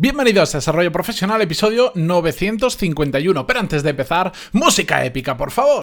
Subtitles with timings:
[0.00, 3.46] Bienvenidos a Desarrollo Profesional, episodio 951.
[3.46, 5.82] Pero antes de empezar, música épica, por favor.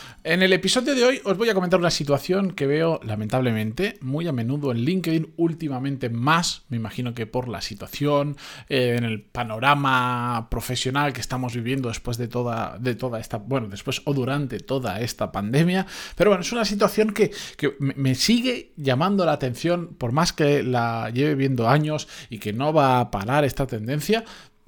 [0.23, 4.27] En el episodio de hoy os voy a comentar una situación que veo lamentablemente muy
[4.27, 8.37] a menudo en LinkedIn, últimamente más, me imagino que por la situación,
[8.69, 13.67] eh, en el panorama profesional que estamos viviendo después de toda, de toda esta, bueno,
[13.67, 18.73] después o durante toda esta pandemia, pero bueno, es una situación que, que me sigue
[18.77, 23.09] llamando la atención, por más que la lleve viendo años y que no va a
[23.09, 24.23] parar esta tendencia,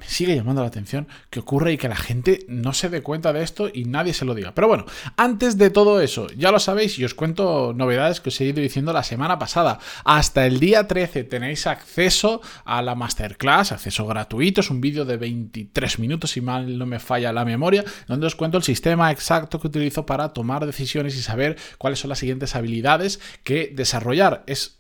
[0.05, 3.43] sigue llamando la atención que ocurre y que la gente no se dé cuenta de
[3.43, 4.53] esto y nadie se lo diga.
[4.53, 4.85] Pero bueno,
[5.17, 8.61] antes de todo eso, ya lo sabéis y os cuento novedades que os he ido
[8.61, 9.79] diciendo la semana pasada.
[10.05, 15.17] Hasta el día 13 tenéis acceso a la masterclass, acceso gratuito, es un vídeo de
[15.17, 19.59] 23 minutos, si mal no me falla la memoria, donde os cuento el sistema exacto
[19.59, 24.43] que utilizo para tomar decisiones y saber cuáles son las siguientes habilidades que desarrollar.
[24.47, 24.77] Es,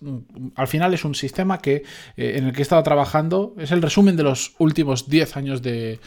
[0.55, 1.83] al final es un sistema que,
[2.17, 5.61] eh, en el que he estado trabajando, es el resumen de los últimos 10 años
[5.61, 5.99] de,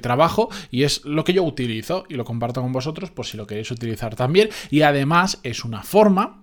[0.00, 3.46] trabajo y es lo que yo utilizo y lo comparto con vosotros por si lo
[3.46, 4.48] queréis utilizar también.
[4.70, 6.42] Y además es una forma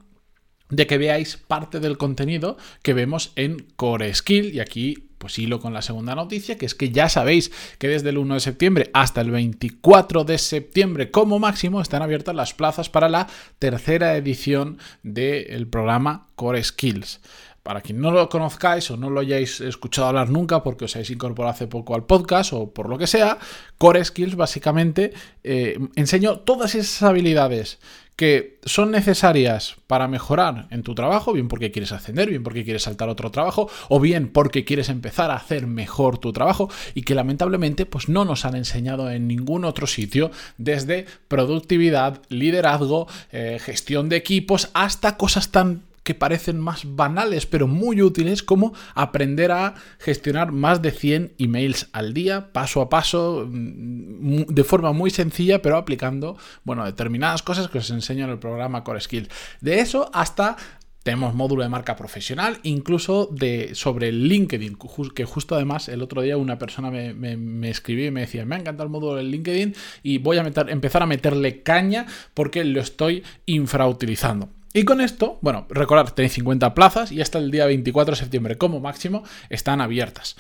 [0.70, 5.62] de que veáis parte del contenido que vemos en Core Skill y aquí pues hilo
[5.62, 8.90] con la segunda noticia, que es que ya sabéis que desde el 1 de septiembre
[8.94, 14.80] hasta el 24 de septiembre como máximo están abiertas las plazas para la tercera edición
[15.02, 17.22] del programa Core Skills.
[17.64, 21.12] Para quien no lo conozcáis o no lo hayáis escuchado hablar nunca porque os habéis
[21.12, 23.38] incorporado hace poco al podcast o por lo que sea,
[23.78, 27.80] Core Skills básicamente eh, enseño todas esas habilidades
[28.16, 32.84] que son necesarias para mejorar en tu trabajo, bien porque quieres ascender, bien porque quieres
[32.84, 37.16] saltar otro trabajo, o bien porque quieres empezar a hacer mejor tu trabajo y que
[37.16, 44.10] lamentablemente pues no nos han enseñado en ningún otro sitio, desde productividad, liderazgo, eh, gestión
[44.10, 49.76] de equipos, hasta cosas tan que parecen más banales pero muy útiles como aprender a
[50.00, 55.62] gestionar más de 100 emails al día, paso a paso, mm, de forma muy sencilla
[55.62, 59.30] pero aplicando, bueno, determinadas cosas que os enseño en el programa Core Skills.
[59.62, 60.58] De eso hasta
[61.04, 64.78] tenemos módulo de marca profesional, incluso de, sobre LinkedIn,
[65.14, 68.56] que justo además el otro día una persona me, me, escribió y me decía, me
[68.56, 72.80] ha encantado el módulo de LinkedIn y voy a empezar a meterle caña porque lo
[72.80, 74.50] estoy infrautilizando.
[74.74, 78.58] Y con esto, bueno, recordad, tenéis 50 plazas y hasta el día 24 de septiembre
[78.58, 80.36] como máximo están abiertas.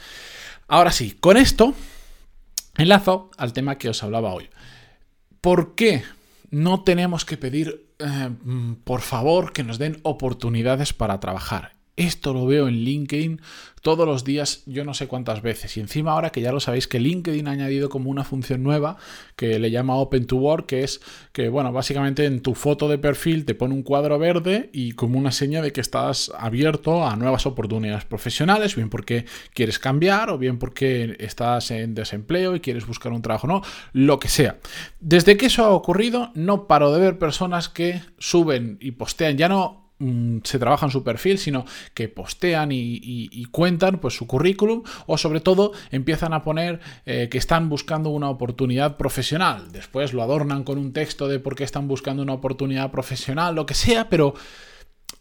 [0.67, 1.75] Ahora sí, con esto
[2.75, 4.49] enlazo al tema que os hablaba hoy.
[5.39, 6.03] ¿Por qué
[6.49, 8.29] no tenemos que pedir, eh,
[8.83, 11.73] por favor, que nos den oportunidades para trabajar?
[11.95, 13.39] Esto lo veo en LinkedIn
[13.83, 15.75] todos los días, yo no sé cuántas veces.
[15.75, 18.95] Y encima ahora que ya lo sabéis que LinkedIn ha añadido como una función nueva
[19.35, 21.01] que le llama Open to Work, que es
[21.33, 25.19] que, bueno, básicamente en tu foto de perfil te pone un cuadro verde y como
[25.19, 30.37] una seña de que estás abierto a nuevas oportunidades profesionales, bien porque quieres cambiar o
[30.37, 33.61] bien porque estás en desempleo y quieres buscar un trabajo, no,
[33.91, 34.59] lo que sea.
[35.01, 39.49] Desde que eso ha ocurrido, no paro de ver personas que suben y postean, ya
[39.49, 44.83] no Mm, se trabaja en su perfil, sino que postean y, cuentan pues, su currículum
[45.05, 49.71] o sobre todo empiezan a poner eh, que están buscando una oportunidad profesional.
[49.71, 53.65] Después lo adornan con un texto de por qué están buscando una oportunidad profesional, lo
[53.65, 54.33] que sea, pero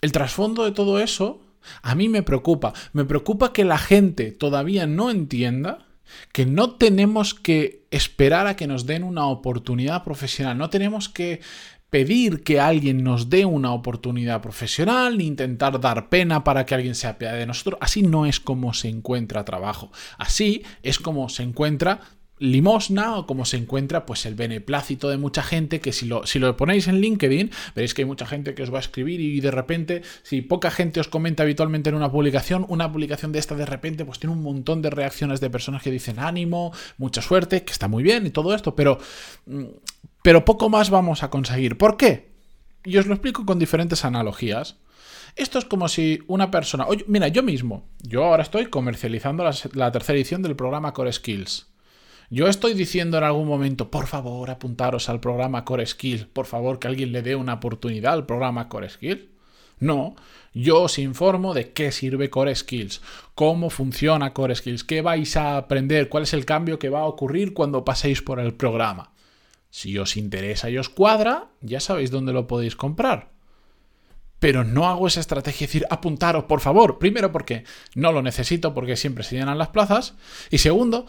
[0.00, 1.42] el trasfondo de todo eso
[1.82, 2.72] a mí me preocupa.
[2.92, 5.86] Me preocupa que la gente todavía no entienda
[6.32, 11.40] que no tenemos que esperar a que nos den una oportunidad profesional, no tenemos que
[11.92, 16.94] pedir que alguien nos dé una oportunidad profesional, ni intentar dar pena para que alguien
[16.94, 17.76] se apiade de nosotros.
[17.82, 19.92] Así no es como se encuentra trabajo.
[20.16, 22.00] Así es como se encuentra
[22.42, 26.38] limosna o como se encuentra pues el beneplácito de mucha gente que si lo, si
[26.38, 29.40] lo ponéis en LinkedIn veréis que hay mucha gente que os va a escribir y
[29.40, 33.54] de repente si poca gente os comenta habitualmente en una publicación una publicación de esta
[33.54, 37.64] de repente pues tiene un montón de reacciones de personas que dicen ánimo mucha suerte
[37.64, 38.98] que está muy bien y todo esto pero
[39.46, 39.64] mm,
[40.22, 41.76] pero poco más vamos a conseguir.
[41.76, 42.30] ¿Por qué?
[42.84, 44.76] Y os lo explico con diferentes analogías.
[45.34, 46.86] Esto es como si una persona...
[46.86, 51.71] Oye, mira, yo mismo, yo ahora estoy comercializando la, tercera edición del programa Core Skills.
[52.32, 56.78] Yo estoy diciendo en algún momento, por favor, apuntaros al programa Core Skills, por favor,
[56.78, 59.26] que alguien le dé una oportunidad al programa Core Skills.
[59.80, 60.16] No,
[60.54, 63.02] yo os informo de qué sirve Core Skills,
[63.34, 67.04] cómo funciona Core Skills, qué vais a aprender, cuál es el cambio que va a
[67.04, 69.12] ocurrir cuando paséis por el programa.
[69.68, 73.30] Si os interesa y os cuadra, ya sabéis dónde lo podéis comprar.
[74.38, 76.98] Pero no hago esa estrategia de decir, apuntaros, por favor.
[76.98, 77.62] Primero, porque
[77.94, 80.16] no lo necesito, porque siempre se llenan las plazas.
[80.50, 81.06] Y segundo,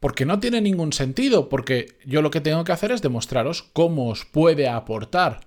[0.00, 4.08] porque no tiene ningún sentido, porque yo lo que tengo que hacer es demostraros cómo
[4.08, 5.40] os puede aportar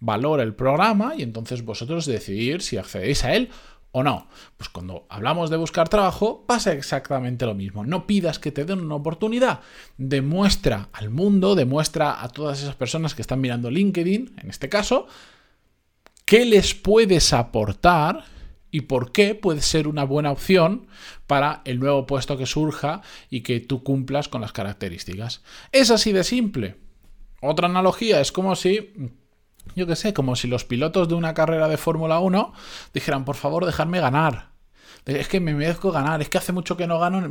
[0.00, 3.50] valor el programa y entonces vosotros decidir si accedéis a él
[3.92, 4.28] o no.
[4.56, 7.84] Pues cuando hablamos de buscar trabajo pasa exactamente lo mismo.
[7.84, 9.60] No pidas que te den una oportunidad.
[9.96, 15.06] Demuestra al mundo, demuestra a todas esas personas que están mirando LinkedIn, en este caso,
[16.26, 18.24] qué les puedes aportar
[18.76, 20.86] y por qué puede ser una buena opción
[21.26, 23.00] para el nuevo puesto que surja
[23.30, 25.42] y que tú cumplas con las características.
[25.72, 26.76] Es así de simple.
[27.40, 28.92] Otra analogía es como si
[29.74, 32.52] yo qué sé, como si los pilotos de una carrera de Fórmula 1
[32.92, 34.50] dijeran, por favor, dejadme ganar.
[35.06, 37.28] Es que me merezco ganar, es que hace mucho que no gano.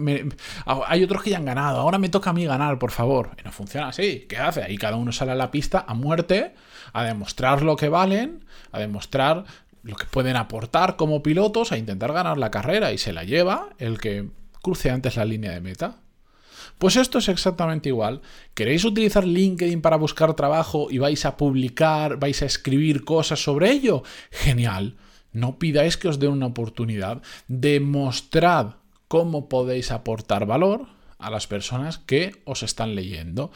[0.87, 3.31] hay otros que ya han ganado, ahora me toca a mí ganar, por favor.
[3.37, 4.25] Y no funciona así.
[4.29, 4.63] ¿Qué hace?
[4.63, 6.55] Ahí cada uno sale a la pista a muerte,
[6.93, 9.43] a demostrar lo que valen, a demostrar
[9.85, 12.91] lo que pueden aportar como pilotos, a intentar ganar la carrera.
[12.91, 14.29] Y se la lleva el que
[14.61, 15.97] cruce antes la línea de meta.
[16.79, 18.21] Pues esto es exactamente igual.
[18.55, 23.71] ¿Queréis utilizar LinkedIn para buscar trabajo y vais a publicar, vais a escribir cosas sobre
[23.71, 24.03] ello?
[24.31, 24.97] Genial.
[25.31, 27.21] No pidáis que os dé una oportunidad.
[27.47, 28.75] Demostrad
[29.07, 30.87] cómo podéis aportar valor
[31.19, 33.51] a las personas que os están leyendo.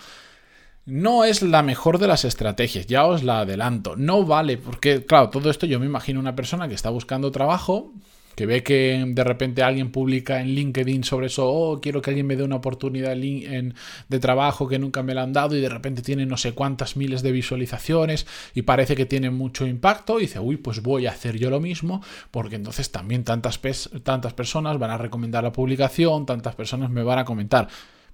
[0.89, 3.95] No es la mejor de las estrategias, ya os la adelanto.
[3.95, 7.93] No vale, porque claro, todo esto yo me imagino una persona que está buscando trabajo,
[8.35, 12.25] que ve que de repente alguien publica en LinkedIn sobre eso, oh, quiero que alguien
[12.25, 16.01] me dé una oportunidad de trabajo que nunca me la han dado y de repente
[16.01, 18.25] tiene no sé cuántas miles de visualizaciones
[18.55, 21.59] y parece que tiene mucho impacto y dice, uy, pues voy a hacer yo lo
[21.59, 22.01] mismo
[22.31, 23.59] porque entonces también tantas,
[24.03, 27.67] tantas personas van a recomendar la publicación, tantas personas me van a comentar.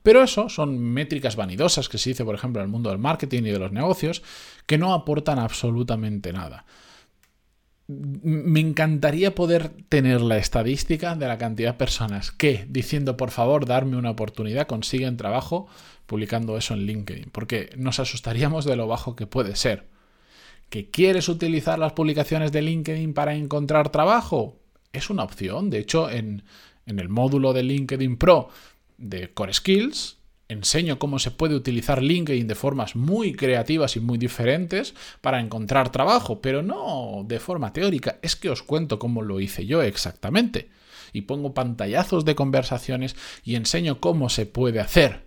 [0.06, 3.44] Pero eso son métricas vanidosas que se dice, por ejemplo, en el mundo del marketing
[3.44, 4.22] y de los negocios,
[4.68, 6.66] que no aportan absolutamente nada
[7.88, 13.68] me encantaría poder tener la estadística de la cantidad de personas que, diciendo por favor,
[13.68, 15.68] darme una oportunidad, consiguen trabajo
[16.08, 19.86] publicando eso en LinkedIn, porque nos asustaríamos de lo bajo que puede ser.
[20.70, 24.58] ¿Que quieres utilizar las publicaciones de LinkedIn para encontrar trabajo?
[24.92, 25.70] Es una opción.
[25.70, 26.44] De hecho, en,
[26.88, 28.50] en el módulo de LinkedIn Pro
[28.98, 34.18] de Core Skills, enseño cómo se puede utilizar LinkedIn de formas muy creativas y muy
[34.18, 39.40] diferentes para encontrar trabajo, pero no de forma teórica, es que os cuento cómo lo
[39.40, 40.70] hice yo exactamente.
[41.14, 45.26] Y pongo pantallazos de conversaciones y enseño cómo se puede hacer.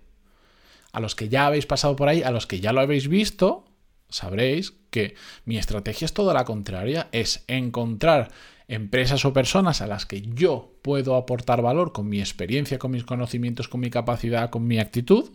[0.92, 3.64] A los que ya habéis pasado por ahí, a los que ya lo habéis visto,
[4.08, 5.14] sabréis que
[5.44, 8.30] mi estrategia es toda la contraria, es encontrar
[8.68, 13.04] empresas o personas a las que yo puedo aportar valor con mi experiencia, con mis
[13.04, 15.30] conocimientos, con mi capacidad, con mi actitud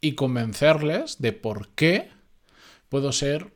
[0.00, 2.10] y convencerles de por qué
[2.88, 3.52] puedo ser...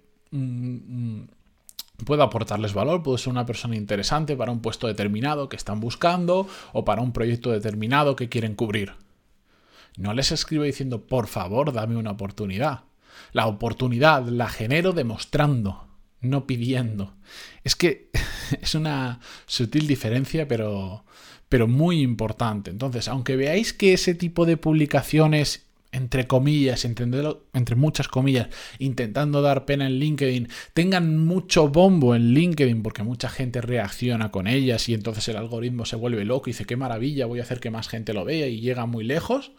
[2.05, 6.49] puedo aportarles valor, puedo ser una persona interesante para un puesto determinado que están buscando
[6.73, 8.95] o para un proyecto determinado que quieren cubrir.
[9.99, 12.85] No les escribo diciendo, por favor, dame una oportunidad.
[13.33, 15.91] La oportunidad la genero demostrando
[16.21, 17.15] no pidiendo.
[17.65, 18.11] Es que
[18.61, 21.05] es una sutil diferencia, pero,
[21.49, 22.71] pero muy importante.
[22.71, 28.47] Entonces, aunque veáis que ese tipo de publicaciones entre comillas, entre muchas comillas,
[28.79, 34.47] intentando dar pena en LinkedIn, tengan mucho bombo en LinkedIn porque mucha gente reacciona con
[34.47, 37.59] ellas y entonces el algoritmo se vuelve loco y dice qué maravilla, voy a hacer
[37.59, 39.51] que más gente lo vea y llega muy lejos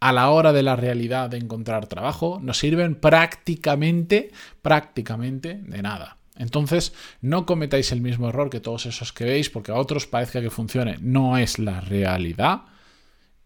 [0.00, 4.30] a la hora de la realidad de encontrar trabajo no sirven prácticamente,
[4.62, 6.16] prácticamente de nada.
[6.36, 10.40] Entonces, no cometáis el mismo error que todos esos que veis, porque a otros parezca
[10.40, 10.96] que funcione.
[11.02, 12.62] No es la realidad.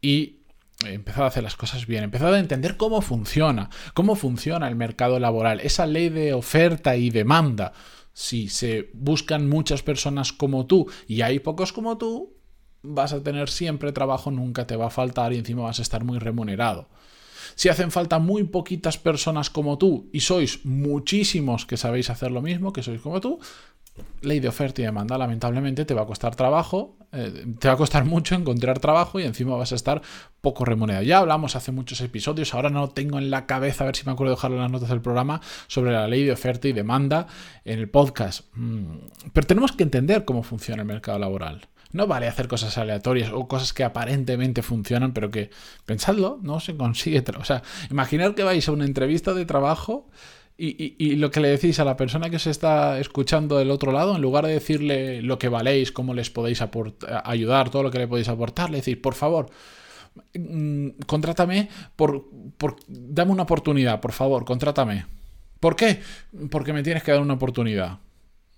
[0.00, 0.44] Y
[0.86, 5.18] empezad a hacer las cosas bien, empezad a entender cómo funciona, cómo funciona el mercado
[5.18, 7.72] laboral, esa ley de oferta y demanda.
[8.12, 12.33] Si se buscan muchas personas como tú y hay pocos como tú,
[12.84, 16.04] vas a tener siempre trabajo, nunca te va a faltar y encima vas a estar
[16.04, 16.86] muy remunerado.
[17.56, 22.42] Si hacen falta muy poquitas personas como tú y sois muchísimos que sabéis hacer lo
[22.42, 23.38] mismo, que sois como tú,
[24.22, 27.76] ley de oferta y demanda, lamentablemente te va a costar trabajo, eh, te va a
[27.76, 30.02] costar mucho encontrar trabajo y encima vas a estar
[30.40, 31.04] poco remunerado.
[31.04, 34.12] Ya hablamos hace muchos episodios, ahora no tengo en la cabeza, a ver si me
[34.12, 37.26] acuerdo de dejarlo en las notas del programa, sobre la ley de oferta y demanda
[37.64, 38.46] en el podcast.
[38.54, 38.96] Mm,
[39.32, 41.68] pero tenemos que entender cómo funciona el mercado laboral.
[41.92, 45.50] No vale hacer cosas aleatorias o cosas que aparentemente funcionan, pero que,
[45.86, 47.22] pensadlo, no se consigue.
[47.38, 50.08] O sea, imaginar que vais a una entrevista de trabajo
[50.56, 54.14] y, lo que le decís a la persona que se está escuchando del otro lado,
[54.14, 56.62] en lugar de decirle lo que valéis, cómo les podéis
[57.24, 59.50] ayudar, todo lo que le podéis aportar, le decís, por favor,
[60.34, 62.76] mm, contrátame por, por...
[62.86, 65.06] Dame una oportunidad, por favor, contrátame.
[65.58, 66.00] ¿Por qué?
[66.50, 67.98] Porque me tienes que dar una oportunidad.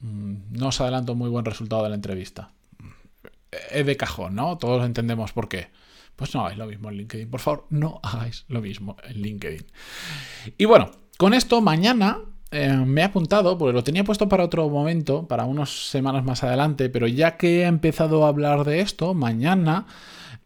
[0.00, 2.50] Mm, no os adelanto muy buen resultado de la entrevista.
[3.71, 4.59] Es de cajón, ¿no?
[4.59, 5.69] Todos entendemos por qué.
[6.15, 7.31] Pues no hagáis lo mismo en LinkedIn.
[7.31, 9.67] Por favor, no hagáis lo mismo en LinkedIn.
[10.59, 12.18] Y bueno, con esto mañana
[12.50, 16.42] eh, me he apuntado, porque lo tenía puesto para otro momento, para unas semanas más
[16.42, 19.87] adelante, pero ya que he empezado a hablar de esto, mañana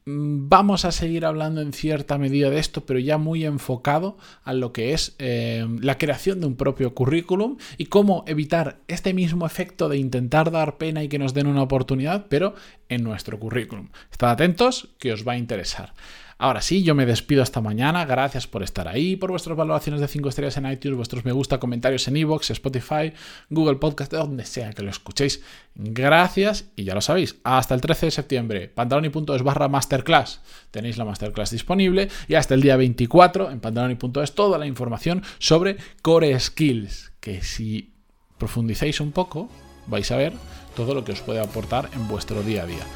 [0.06, 4.54] Mm, vamos a seguir hablando en cierta medida de esto, pero ya muy enfocado a
[4.54, 9.44] lo que es eh, la creación de un propio currículum y cómo evitar este mismo
[9.46, 12.54] efecto de intentar dar pena y que nos den una oportunidad, pero
[12.90, 13.88] en nuestro currículum.
[14.10, 15.94] Estad atentos que os va a interesar.
[16.42, 18.06] Ahora sí, yo me despido hasta mañana.
[18.06, 21.60] Gracias por estar ahí, por vuestras valoraciones de 5 estrellas en iTunes, vuestros me gusta,
[21.60, 23.12] comentarios en iVoox, Spotify,
[23.50, 25.42] Google Podcast, donde sea que lo escuchéis.
[25.74, 30.40] Gracias y ya lo sabéis, hasta el 13 de septiembre, pantaloni.es barra masterclass.
[30.70, 35.76] Tenéis la masterclass disponible y hasta el día 24 en pantaloni.es toda la información sobre
[36.00, 37.92] Core Skills, que si
[38.38, 39.50] profundizáis un poco
[39.90, 40.32] vais a ver
[40.74, 42.86] todo lo que os puede aportar en vuestro día a día.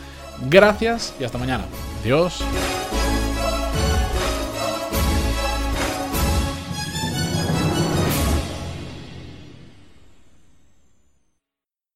[0.48, 1.64] Gracias y hasta mañana.
[2.02, 2.42] Adiós.